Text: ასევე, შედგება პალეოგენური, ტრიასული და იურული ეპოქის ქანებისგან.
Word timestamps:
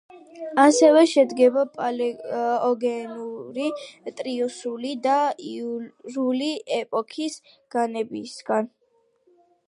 ასევე, 0.61 1.01
შედგება 1.09 1.63
პალეოგენური, 1.73 3.67
ტრიასული 4.21 4.93
და 5.03 5.17
იურული 5.49 6.49
ეპოქის 6.79 7.37
ქანებისგან. 7.77 8.71